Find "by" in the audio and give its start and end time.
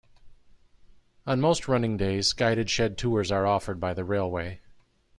3.79-3.93